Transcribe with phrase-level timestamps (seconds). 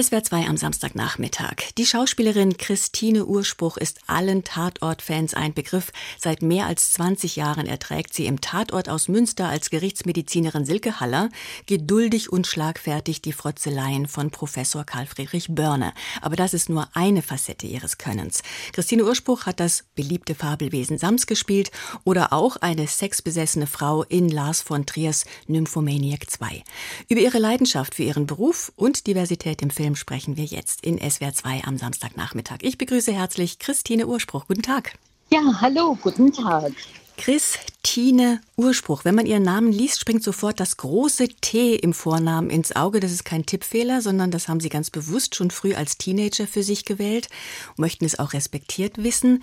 [0.00, 1.74] Es wäre zwei am Samstagnachmittag.
[1.76, 5.90] Die Schauspielerin Christine Urspruch ist allen Tatort-Fans ein Begriff.
[6.20, 11.30] Seit mehr als 20 Jahren erträgt sie im Tatort aus Münster als Gerichtsmedizinerin Silke Haller
[11.66, 15.92] geduldig und schlagfertig die Frotzeleien von Professor Karl Friedrich Börne.
[16.22, 18.44] Aber das ist nur eine Facette ihres Könnens.
[18.70, 21.72] Christine Urspruch hat das beliebte Fabelwesen Sams gespielt
[22.04, 26.62] oder auch eine sexbesessene Frau in Lars von Triers Nymphomaniac 2.
[27.08, 30.98] Über ihre Leidenschaft für ihren Beruf und Diversität im Film Film sprechen wir jetzt in
[30.98, 32.58] SWR 2 am Samstagnachmittag.
[32.60, 34.46] Ich begrüße herzlich Christine Urspruch.
[34.46, 34.98] Guten Tag.
[35.32, 36.72] Ja, hallo, guten Tag.
[37.16, 39.06] Christine Urspruch.
[39.06, 43.00] Wenn man ihren Namen liest, springt sofort das große T im Vornamen ins Auge.
[43.00, 46.62] Das ist kein Tippfehler, sondern das haben Sie ganz bewusst schon früh als Teenager für
[46.62, 47.28] sich gewählt
[47.70, 49.42] und möchten es auch respektiert wissen.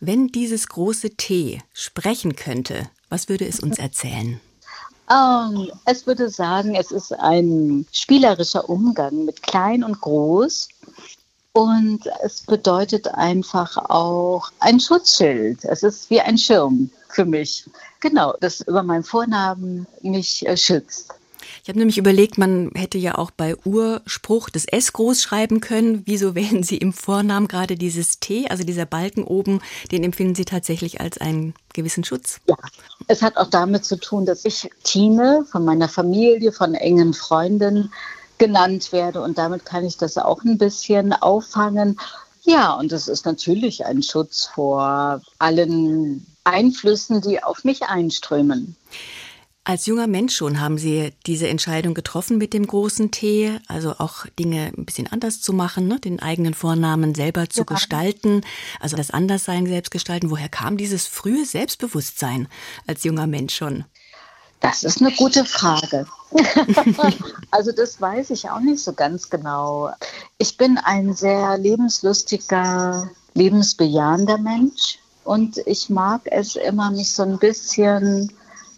[0.00, 4.40] Wenn dieses große T sprechen könnte, was würde es uns erzählen?
[5.10, 10.68] Ähm, es würde sagen, es ist ein spielerischer Umgang mit klein und groß.
[11.52, 15.64] Und es bedeutet einfach auch ein Schutzschild.
[15.64, 17.64] Es ist wie ein Schirm für mich.
[18.00, 21.14] Genau, das über meinen Vornamen mich äh, schützt.
[21.62, 26.02] Ich habe nämlich überlegt, man hätte ja auch bei Urspruch das S groß schreiben können.
[26.06, 30.44] Wieso wählen Sie im Vornamen gerade dieses T, also dieser Balken oben, den empfinden Sie
[30.44, 32.40] tatsächlich als einen gewissen Schutz?
[32.46, 32.56] Ja,
[33.08, 37.92] es hat auch damit zu tun, dass ich Tine von meiner Familie, von engen Freunden
[38.38, 41.98] genannt werde und damit kann ich das auch ein bisschen auffangen.
[42.42, 48.76] Ja, und es ist natürlich ein Schutz vor allen Einflüssen, die auf mich einströmen.
[49.66, 54.26] Als junger Mensch schon haben Sie diese Entscheidung getroffen mit dem großen T, also auch
[54.38, 55.98] Dinge ein bisschen anders zu machen, ne?
[55.98, 57.64] den eigenen Vornamen selber zu ja.
[57.64, 58.42] gestalten,
[58.78, 60.30] also das Anderssein selbst gestalten.
[60.30, 62.46] Woher kam dieses frühe Selbstbewusstsein
[62.86, 63.86] als junger Mensch schon?
[64.60, 66.06] Das ist eine gute Frage.
[67.50, 69.90] also das weiß ich auch nicht so ganz genau.
[70.36, 77.38] Ich bin ein sehr lebenslustiger, lebensbejahender Mensch und ich mag es immer, mich so ein
[77.38, 78.30] bisschen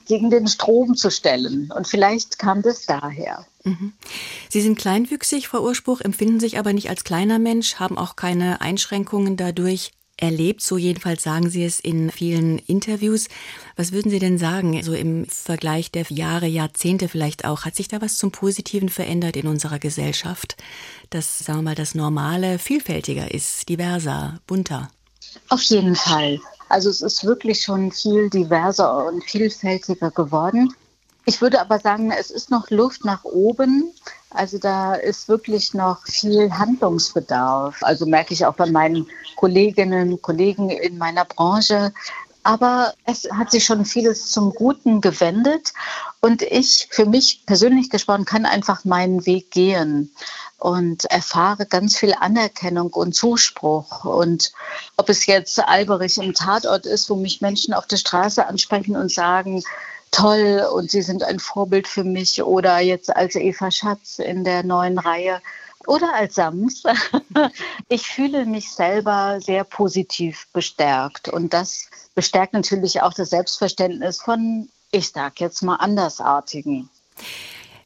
[0.06, 1.72] gegen den Strom zu stellen.
[1.74, 3.46] Und vielleicht kam das daher.
[3.64, 3.92] Mhm.
[4.48, 8.60] Sie sind kleinwüchsig, Frau Urspruch, empfinden sich aber nicht als kleiner Mensch, haben auch keine
[8.60, 13.28] Einschränkungen dadurch erlebt, so jedenfalls sagen Sie es in vielen Interviews.
[13.76, 17.64] Was würden Sie denn sagen, so im Vergleich der Jahre, Jahrzehnte vielleicht auch?
[17.64, 20.56] Hat sich da was zum Positiven verändert in unserer Gesellschaft,
[21.10, 24.88] dass, sagen wir mal, das Normale vielfältiger ist, diverser, bunter?
[25.48, 26.40] Auf jeden Fall.
[26.68, 30.74] Also es ist wirklich schon viel diverser und vielfältiger geworden.
[31.28, 33.92] Ich würde aber sagen, es ist noch Luft nach oben.
[34.30, 37.78] Also da ist wirklich noch viel Handlungsbedarf.
[37.82, 41.92] Also merke ich auch bei meinen Kolleginnen und Kollegen in meiner Branche.
[42.46, 45.72] Aber es hat sich schon vieles zum Guten gewendet.
[46.20, 50.12] Und ich, für mich persönlich gesprochen, kann einfach meinen Weg gehen
[50.58, 54.04] und erfahre ganz viel Anerkennung und Zuspruch.
[54.04, 54.52] Und
[54.96, 59.10] ob es jetzt Alberich im Tatort ist, wo mich Menschen auf der Straße ansprechen und
[59.10, 59.64] sagen,
[60.12, 64.62] toll und Sie sind ein Vorbild für mich oder jetzt als Eva Schatz in der
[64.62, 65.40] neuen Reihe
[65.86, 66.82] oder als Sams.
[67.88, 74.68] Ich fühle mich selber sehr positiv bestärkt und das bestärkt natürlich auch das Selbstverständnis von,
[74.90, 76.88] ich sag jetzt mal, Andersartigen.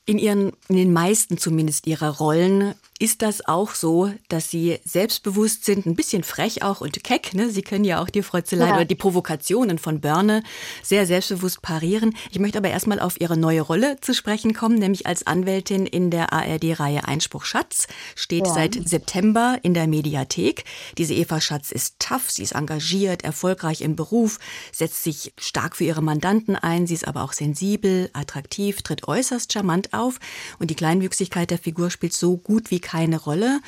[0.07, 5.65] In ihren, in den meisten zumindest ihrer Rollen ist das auch so, dass Sie selbstbewusst
[5.65, 7.33] sind, ein bisschen frech auch und keck.
[7.33, 7.49] Ne?
[7.49, 8.75] Sie können ja auch die Frotzelei ja.
[8.75, 10.43] oder die Provokationen von Börne
[10.83, 12.15] sehr selbstbewusst parieren.
[12.31, 16.11] Ich möchte aber erstmal auf Ihre neue Rolle zu sprechen kommen, nämlich als Anwältin in
[16.11, 17.89] der ARD-Reihe Einspruch Schatz.
[18.17, 18.53] Steht ja.
[18.53, 20.65] seit September in der Mediathek.
[20.99, 24.39] Diese Eva Schatz ist tough, sie ist engagiert, erfolgreich im Beruf,
[24.73, 26.87] setzt sich stark für ihre Mandanten ein.
[26.87, 30.21] Sie ist aber auch sensibel, attraktiv, tritt äußerst charmant auf.
[30.59, 33.61] Und die Kleinwüchsigkeit der Figur spielt so gut wie keine Rolle.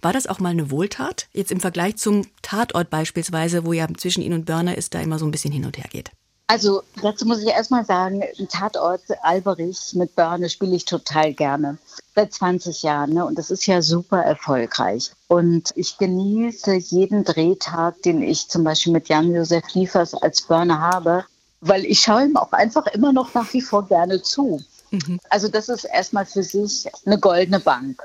[0.00, 1.26] War das auch mal eine Wohltat?
[1.32, 5.18] Jetzt im Vergleich zum Tatort beispielsweise, wo ja zwischen Ihnen und Börner ist, da immer
[5.18, 6.10] so ein bisschen hin und her geht.
[6.46, 11.78] Also dazu muss ich erstmal sagen, Tatort Alberich mit Börne spiele ich total gerne.
[12.14, 13.24] Seit 20 Jahren ne?
[13.24, 15.12] und das ist ja super erfolgreich.
[15.28, 21.24] Und ich genieße jeden Drehtag, den ich zum Beispiel mit Jan-Josef Liefers als Börne habe,
[21.60, 24.60] weil ich schaue ihm auch einfach immer noch nach wie vor gerne zu.
[24.90, 25.20] Mhm.
[25.28, 28.02] Also das ist erstmal für sich eine goldene Bank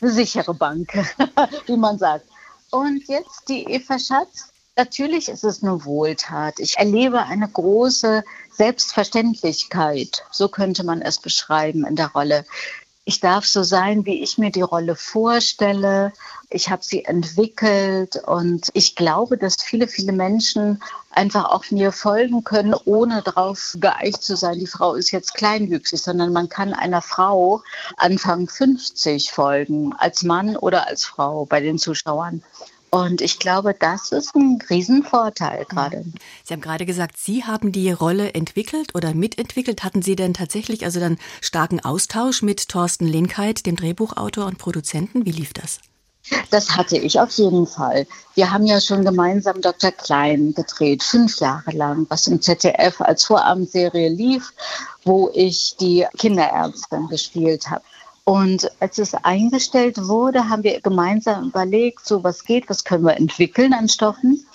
[0.00, 0.92] eine sichere Bank,
[1.66, 2.26] wie man sagt.
[2.70, 4.52] Und jetzt die Eva Schatz.
[4.76, 6.60] Natürlich ist es eine Wohltat.
[6.60, 8.22] Ich erlebe eine große
[8.52, 12.44] Selbstverständlichkeit, so könnte man es beschreiben in der Rolle.
[13.04, 16.12] Ich darf so sein, wie ich mir die Rolle vorstelle.
[16.50, 20.82] Ich habe sie entwickelt und ich glaube, dass viele, viele Menschen
[21.18, 26.00] einfach auch mir folgen können, ohne darauf geeicht zu sein, die Frau ist jetzt kleinwüchsig,
[26.00, 27.62] sondern man kann einer Frau
[27.96, 32.42] Anfang 50 folgen, als Mann oder als Frau bei den Zuschauern.
[32.90, 36.04] Und ich glaube, das ist ein Riesenvorteil gerade.
[36.44, 39.82] Sie haben gerade gesagt, Sie haben die Rolle entwickelt oder mitentwickelt.
[39.82, 45.26] Hatten Sie denn tatsächlich also dann starken Austausch mit Thorsten Linkheit, dem Drehbuchautor und Produzenten?
[45.26, 45.80] Wie lief das?
[46.50, 48.06] Das hatte ich auf jeden Fall.
[48.34, 49.92] Wir haben ja schon gemeinsam Dr.
[49.92, 54.52] Klein gedreht, fünf Jahre lang, was im ZDF als Vorabendserie lief,
[55.04, 57.82] wo ich die Kinderärztin gespielt habe.
[58.24, 63.16] Und als es eingestellt wurde, haben wir gemeinsam überlegt, so was geht, was können wir
[63.16, 64.46] entwickeln an Stoffen.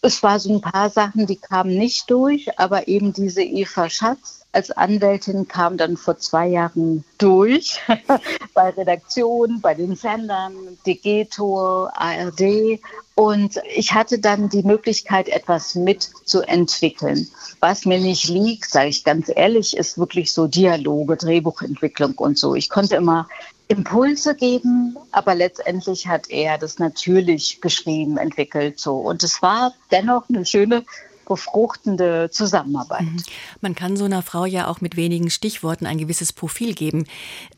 [0.00, 4.41] Es war so ein paar Sachen, die kamen nicht durch, aber eben diese Eva Schatz,
[4.52, 7.80] als Anwältin kam dann vor zwei Jahren durch
[8.54, 10.52] bei Redaktionen, bei den Sendern,
[10.86, 12.78] Degeto, ARD.
[13.14, 17.28] Und ich hatte dann die Möglichkeit, etwas mitzuentwickeln.
[17.60, 22.54] Was mir nicht liegt, sage ich ganz ehrlich, ist wirklich so Dialoge, Drehbuchentwicklung und so.
[22.54, 23.28] Ich konnte immer
[23.68, 28.96] Impulse geben, aber letztendlich hat er das natürlich geschrieben, entwickelt so.
[28.96, 30.84] Und es war dennoch eine schöne
[31.32, 33.02] befruchtende Zusammenarbeit.
[33.02, 33.22] Mhm.
[33.62, 37.06] Man kann so einer Frau ja auch mit wenigen Stichworten ein gewisses Profil geben.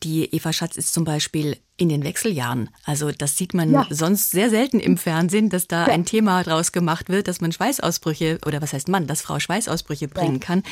[0.04, 2.70] Die Eva Schatz ist zum Beispiel in den Wechseljahren.
[2.84, 3.84] Also das sieht man ja.
[3.90, 5.92] sonst sehr selten im Fernsehen, dass da ja.
[5.92, 10.06] ein Thema draus gemacht wird, dass man Schweißausbrüche oder was heißt man, dass Frau Schweißausbrüche
[10.06, 10.46] bringen ja.
[10.46, 10.62] kann.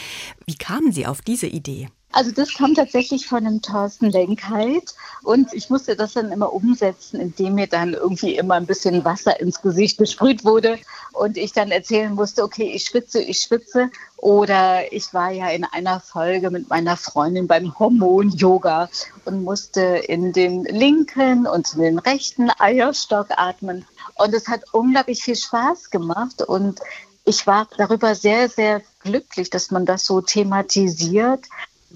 [0.46, 1.88] Wie kamen Sie auf diese Idee?
[2.12, 7.18] Also das kam tatsächlich von dem Thorsten Lenkheit und ich musste das dann immer umsetzen,
[7.18, 10.78] indem mir dann irgendwie immer ein bisschen Wasser ins Gesicht besprüht wurde
[11.12, 13.90] und ich dann erzählen musste, okay, ich schwitze, ich schwitze.
[14.18, 18.88] Oder ich war ja in einer Folge mit meiner Freundin beim Hormon-Yoga
[19.24, 23.84] und musste in den linken und in den rechten Eierstock atmen.
[24.16, 26.80] Und es hat unglaublich viel Spaß gemacht und
[27.24, 31.46] ich war darüber sehr, sehr glücklich, dass man das so thematisiert,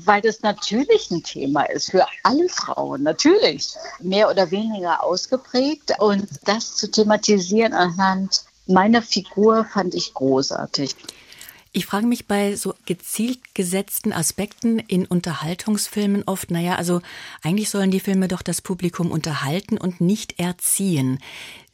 [0.04, 5.92] weil das natürlich ein Thema ist für alle Frauen, natürlich mehr oder weniger ausgeprägt.
[5.98, 10.94] Und das zu thematisieren anhand meiner Figur fand ich großartig.
[11.72, 17.02] Ich frage mich bei so gezielt gesetzten Aspekten in Unterhaltungsfilmen oft, naja, also
[17.42, 21.18] eigentlich sollen die Filme doch das Publikum unterhalten und nicht erziehen.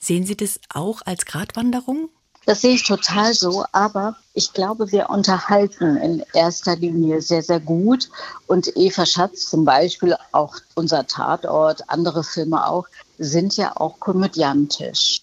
[0.00, 2.08] Sehen Sie das auch als Gratwanderung?
[2.44, 7.60] Das sehe ich total so, aber ich glaube, wir unterhalten in erster Linie sehr, sehr
[7.60, 8.08] gut.
[8.46, 12.86] Und Eva Schatz zum Beispiel, auch unser Tatort, andere Filme auch,
[13.18, 15.22] sind ja auch komödiantisch.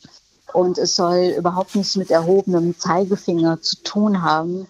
[0.54, 4.68] Und es soll überhaupt nichts mit erhobenem Zeigefinger zu tun haben,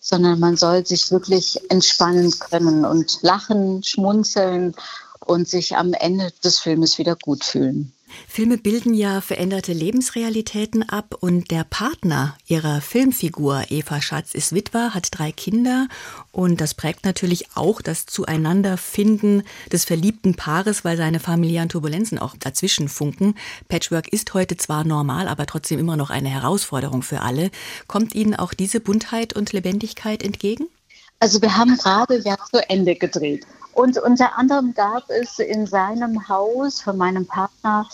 [0.00, 4.74] sondern man soll sich wirklich entspannen können und lachen, schmunzeln
[5.20, 7.92] und sich am Ende des Filmes wieder gut fühlen.
[8.26, 14.94] Filme bilden ja veränderte Lebensrealitäten ab und der Partner ihrer Filmfigur, Eva Schatz, ist Witwer,
[14.94, 15.88] hat drei Kinder
[16.32, 22.36] und das prägt natürlich auch das Zueinanderfinden des verliebten Paares, weil seine familiären Turbulenzen auch
[22.36, 23.34] dazwischen funken.
[23.68, 27.50] Patchwork ist heute zwar normal, aber trotzdem immer noch eine Herausforderung für alle.
[27.86, 30.66] Kommt Ihnen auch diese Buntheit und Lebendigkeit entgegen?
[31.20, 33.46] Also wir haben gerade ja zu Ende gedreht.
[33.78, 37.88] Und unter anderem gab es in seinem Haus von meinem Partner,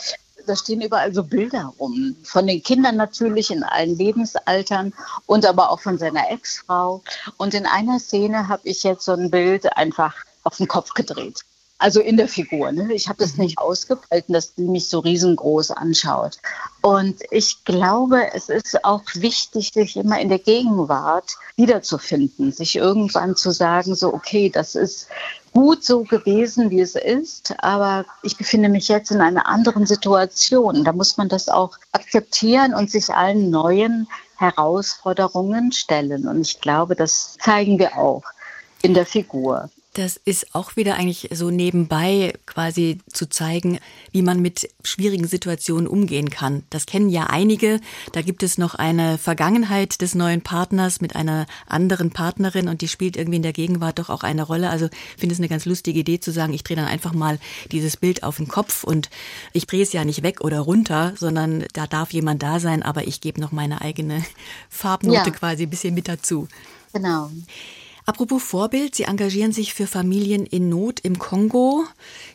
[0.46, 2.16] da stehen überall so Bilder rum.
[2.22, 4.94] Von den Kindern natürlich in allen Lebensaltern
[5.26, 7.02] und aber auch von seiner Ex-Frau.
[7.36, 11.40] Und in einer Szene habe ich jetzt so ein Bild einfach auf den Kopf gedreht.
[11.76, 12.72] Also in der Figur.
[12.72, 12.94] Ne?
[12.94, 13.44] Ich habe das mhm.
[13.44, 16.38] nicht ausgehalten, dass die mich so riesengroß anschaut.
[16.80, 23.36] Und ich glaube, es ist auch wichtig, sich immer in der Gegenwart wiederzufinden, sich irgendwann
[23.36, 25.08] zu sagen, so, okay, das ist
[25.54, 30.84] gut so gewesen, wie es ist, aber ich befinde mich jetzt in einer anderen Situation.
[30.84, 36.26] Da muss man das auch akzeptieren und sich allen neuen Herausforderungen stellen.
[36.26, 38.24] Und ich glaube, das zeigen wir auch
[38.82, 39.70] in der Figur.
[39.94, 43.78] Das ist auch wieder eigentlich so nebenbei quasi zu zeigen,
[44.10, 46.64] wie man mit schwierigen Situationen umgehen kann.
[46.70, 47.80] Das kennen ja einige.
[48.10, 52.88] Da gibt es noch eine Vergangenheit des neuen Partners mit einer anderen Partnerin und die
[52.88, 54.68] spielt irgendwie in der Gegenwart doch auch eine Rolle.
[54.68, 57.38] Also ich finde es eine ganz lustige Idee zu sagen, ich drehe dann einfach mal
[57.70, 59.10] dieses Bild auf den Kopf und
[59.52, 63.06] ich drehe es ja nicht weg oder runter, sondern da darf jemand da sein, aber
[63.06, 64.24] ich gebe noch meine eigene
[64.68, 65.30] Farbnote ja.
[65.30, 66.48] quasi ein bisschen mit dazu.
[66.92, 67.30] Genau.
[68.06, 71.84] Apropos Vorbild, Sie engagieren sich für Familien in Not im Kongo,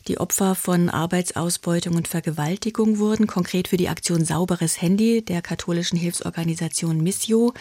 [0.08, 6.00] die Opfer von Arbeitsausbeutung und Vergewaltigung wurden, konkret für die Aktion Sauberes Handy der katholischen
[6.00, 7.54] Hilfsorganisation Missio.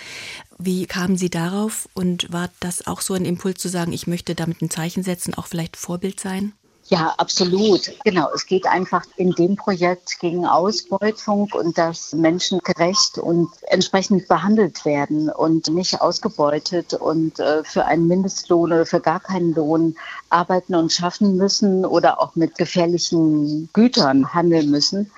[0.59, 4.35] Wie kamen Sie darauf und war das auch so ein Impuls zu sagen, ich möchte
[4.35, 6.55] damit ein Zeichen setzen, auch vielleicht Vorbild sein?
[6.91, 7.93] Ja, absolut.
[8.05, 8.31] Genau.
[8.35, 14.87] Es geht einfach in dem Projekt gegen Ausbeutung und dass Menschen gerecht und entsprechend behandelt
[14.87, 19.97] werden und nicht ausgebeutet und äh, für einen Mindestlohn oder für gar keinen Lohn
[20.31, 25.11] arbeiten und schaffen müssen oder auch mit gefährlichen Gütern handeln müssen.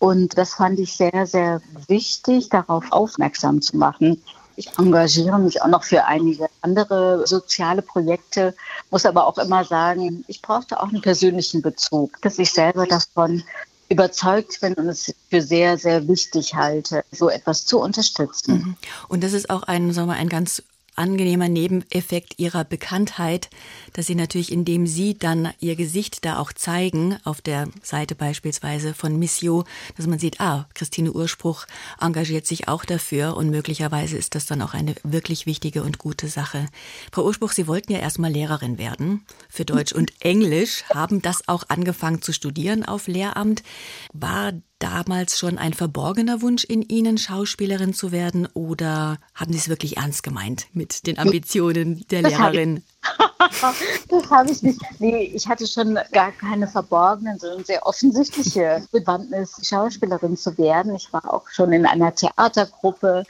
[0.00, 4.20] Und das fand ich sehr, sehr wichtig, darauf aufmerksam zu machen.
[4.56, 8.54] Ich engagiere mich auch noch für einige andere soziale Projekte,
[8.90, 13.42] muss aber auch immer sagen, ich brauchte auch einen persönlichen Bezug, dass ich selber davon
[13.88, 18.54] überzeugt bin und es für sehr, sehr wichtig halte, so etwas zu unterstützen.
[18.54, 18.76] Mhm.
[19.08, 20.62] Und das ist auch ein, sagen wir, ein ganz
[20.96, 23.50] angenehmer Nebeneffekt ihrer Bekanntheit,
[23.92, 28.94] dass sie natürlich, indem sie dann ihr Gesicht da auch zeigen, auf der Seite beispielsweise
[28.94, 29.64] von Missio,
[29.96, 31.66] dass man sieht, ah, Christine Urspruch
[32.00, 36.28] engagiert sich auch dafür und möglicherweise ist das dann auch eine wirklich wichtige und gute
[36.28, 36.66] Sache.
[37.12, 41.64] Frau Urspruch, Sie wollten ja erstmal Lehrerin werden für Deutsch und Englisch, haben das auch
[41.68, 43.62] angefangen zu studieren auf Lehramt.
[44.12, 49.68] War damals schon ein verborgener Wunsch in Ihnen, Schauspielerin zu werden, oder haben Sie es
[49.68, 52.82] wirklich ernst gemeint mit den Ambitionen der Lehrerin?
[54.08, 54.80] das habe ich nicht.
[54.98, 60.94] Nee, ich hatte schon gar keine verborgenen, sondern sehr offensichtliche Bewandtnis, Schauspielerin zu werden.
[60.94, 63.24] Ich war auch schon in einer Theatergruppe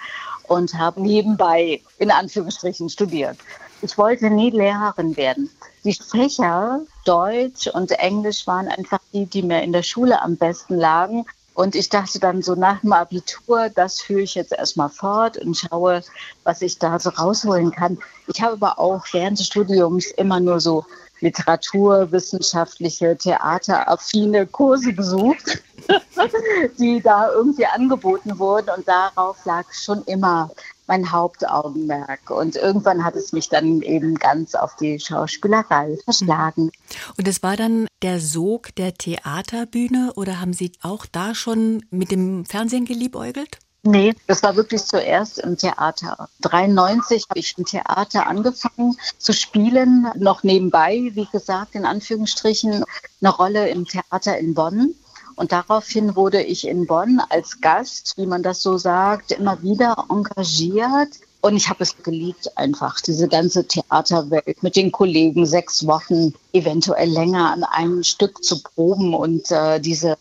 [0.49, 3.39] und habe nebenbei in Anführungsstrichen studiert.
[3.83, 5.51] Ich wollte nie Lehrerin werden.
[5.85, 10.77] Die Fächer Deutsch und Englisch waren einfach die, die mir in der Schule am besten
[10.77, 11.27] lagen.
[11.55, 15.57] Und ich dachte dann so nach dem Abitur, das führe ich jetzt erstmal fort und
[15.57, 16.03] schaue,
[16.43, 17.99] was ich da so rausholen kann.
[18.27, 20.85] Ich habe aber auch während des Studiums immer nur so
[21.21, 25.63] literaturwissenschaftliche, theateraffine Kurse besucht,
[26.79, 28.71] die da irgendwie angeboten wurden.
[28.77, 30.51] Und darauf lag schon immer
[30.87, 32.31] mein Hauptaugenmerk.
[32.31, 36.71] Und irgendwann hat es mich dann eben ganz auf die Schauspielerei verschlagen.
[37.17, 42.11] Und es war dann der Sog der Theaterbühne oder haben Sie auch da schon mit
[42.11, 43.59] dem Fernsehen geliebäugelt?
[43.87, 46.31] Nee, das war wirklich zuerst im Theater.
[46.41, 52.83] 93 habe ich im Theater angefangen zu spielen, noch nebenbei, wie gesagt, in Anführungsstrichen,
[53.21, 54.95] eine Rolle im Theater in Bonn.
[55.37, 60.07] Und daraufhin wurde ich in Bonn als Gast, wie man das so sagt, immer wieder
[60.09, 61.09] engagiert.
[61.41, 67.11] Und ich habe es geliebt, einfach diese ganze Theaterwelt mit den Kollegen sechs Wochen, eventuell
[67.11, 70.17] länger an einem Stück zu proben und äh, diese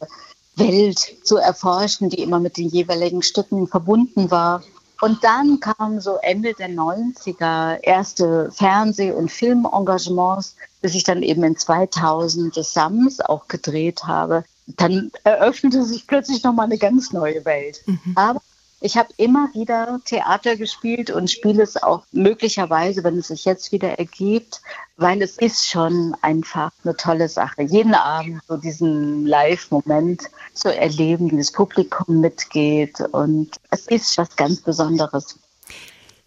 [0.55, 4.63] Welt zu erforschen, die immer mit den jeweiligen Stücken verbunden war.
[5.01, 11.43] Und dann kam so Ende der 90er erste Fernseh- und Filmengagements, bis ich dann eben
[11.43, 17.43] in 2000 das Sams auch gedreht habe dann eröffnete sich plötzlich nochmal eine ganz neue
[17.45, 17.81] Welt.
[17.85, 18.13] Mhm.
[18.15, 18.41] Aber
[18.85, 23.71] ich habe immer wieder Theater gespielt und spiele es auch möglicherweise, wenn es sich jetzt
[23.71, 24.61] wieder ergibt,
[24.97, 27.61] weil es ist schon einfach eine tolle Sache.
[27.63, 34.35] Jeden Abend so diesen Live-Moment zu erleben, wie das Publikum mitgeht und es ist was
[34.35, 35.39] ganz Besonderes.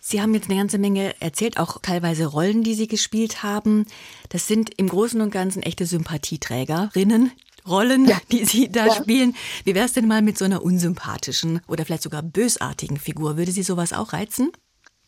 [0.01, 3.87] Sie haben jetzt eine ganze Menge erzählt, auch teilweise Rollen, die Sie gespielt haben.
[4.31, 7.33] Das sind im Großen und Ganzen echte Sympathieträgerinnen,
[7.67, 8.19] Rollen, ja.
[8.33, 8.95] die Sie da ja.
[8.95, 9.35] spielen.
[9.65, 13.37] Wie wäre es denn mal mit so einer unsympathischen oder vielleicht sogar bösartigen Figur?
[13.37, 14.53] Würde Sie sowas auch reizen?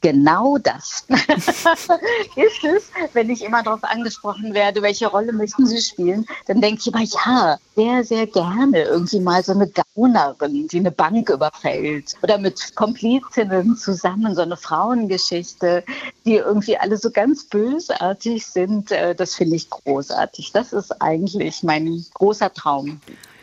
[0.00, 1.05] Genau das
[2.37, 6.81] ist es, wenn ich immer darauf angesprochen werde, welche Rolle möchten Sie spielen, dann denke
[6.81, 12.14] ich immer, ja, sehr, sehr gerne irgendwie mal so eine Gaunerin, die eine Bank überfällt
[12.23, 15.83] oder mit Komplizinnen zusammen so eine Frauengeschichte,
[16.25, 18.93] die irgendwie alle so ganz bösartig sind.
[18.93, 20.52] Äh, das finde ich großartig.
[20.52, 23.00] Das ist eigentlich mein großer Traum.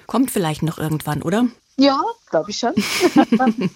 [0.08, 1.48] Kommt vielleicht noch irgendwann, oder?
[1.76, 2.74] Ja, glaube ich schon.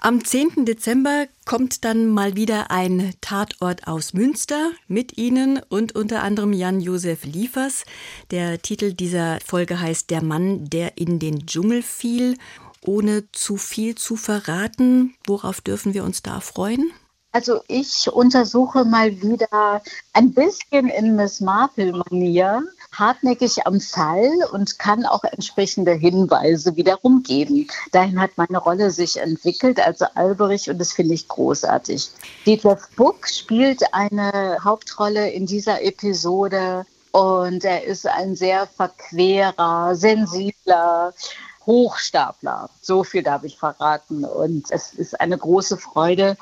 [0.00, 0.64] Am 10.
[0.64, 7.24] Dezember kommt dann mal wieder ein Tatort aus Münster mit Ihnen und unter anderem Jan-Josef
[7.24, 7.84] Liefers.
[8.30, 12.36] Der Titel dieser Folge heißt Der Mann, der in den Dschungel fiel.
[12.80, 16.92] Ohne zu viel zu verraten, worauf dürfen wir uns da freuen?
[17.32, 25.06] Also ich untersuche mal wieder ein bisschen in Miss Marple-Manier hartnäckig am Fall und kann
[25.06, 27.68] auch entsprechende Hinweise wiederum geben.
[27.92, 32.10] Dahin hat meine Rolle sich entwickelt, also Alberich, und das finde ich großartig.
[32.46, 41.12] Detlef Buck spielt eine Hauptrolle in dieser Episode und er ist ein sehr verquerer, sensibler,
[41.66, 42.70] Hochstapler.
[42.80, 44.24] So viel darf ich verraten.
[44.24, 46.36] Und es ist eine große Freude,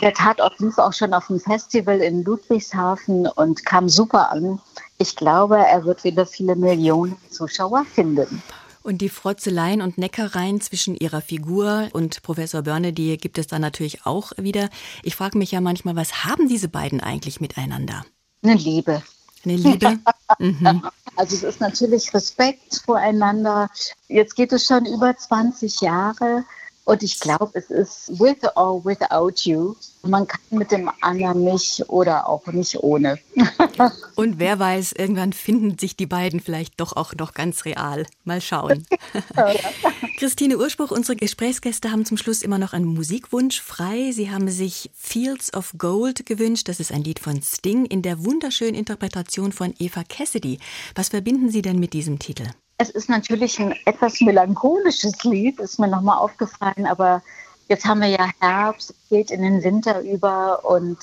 [0.00, 4.60] der Tatort lief auch schon auf dem Festival in Ludwigshafen und kam super an.
[4.98, 8.42] Ich glaube, er wird wieder viele Millionen Zuschauer finden.
[8.82, 13.60] Und die Frotzeleien und Neckereien zwischen ihrer Figur und Professor Börne, die gibt es dann
[13.60, 14.68] natürlich auch wieder.
[15.02, 18.04] Ich frage mich ja manchmal, was haben diese beiden eigentlich miteinander?
[18.42, 19.02] Eine Liebe.
[19.44, 19.98] Eine Liebe?
[20.38, 20.82] mhm.
[21.16, 23.70] Also es ist natürlich Respekt voreinander.
[24.06, 26.44] Jetzt geht es schon über 20 Jahre.
[26.86, 29.74] Und ich glaube, es ist with or without you.
[30.02, 33.18] Man kann mit dem anderen nicht oder auch nicht ohne.
[34.14, 38.06] Und wer weiß, irgendwann finden sich die beiden vielleicht doch auch noch ganz real.
[38.22, 38.86] Mal schauen.
[40.16, 44.12] Christine Urspruch, unsere Gesprächsgäste haben zum Schluss immer noch einen Musikwunsch frei.
[44.12, 46.68] Sie haben sich Fields of Gold gewünscht.
[46.68, 50.60] Das ist ein Lied von Sting in der wunderschönen Interpretation von Eva Cassidy.
[50.94, 52.44] Was verbinden Sie denn mit diesem Titel?
[52.78, 57.22] Es ist natürlich ein etwas melancholisches Lied, ist mir nochmal aufgefallen, aber
[57.68, 60.98] jetzt haben wir ja Herbst, geht in den Winter über und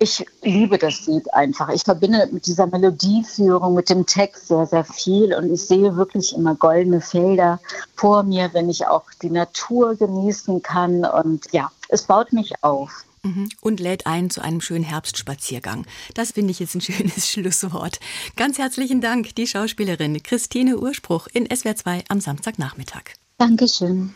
[0.00, 1.68] ich liebe das Lied einfach.
[1.68, 6.34] Ich verbinde mit dieser Melodieführung, mit dem Text sehr, sehr viel und ich sehe wirklich
[6.34, 7.60] immer goldene Felder
[7.94, 13.04] vor mir, wenn ich auch die Natur genießen kann und ja, es baut mich auf.
[13.60, 15.86] Und lädt ein zu einem schönen Herbstspaziergang.
[16.14, 18.00] Das finde ich jetzt ein schönes Schlusswort.
[18.36, 23.04] Ganz herzlichen Dank, die Schauspielerin Christine Urspruch in SWR 2 am Samstagnachmittag.
[23.38, 24.14] Dankeschön.